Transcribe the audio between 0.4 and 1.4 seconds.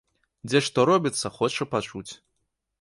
Дзе што робіцца,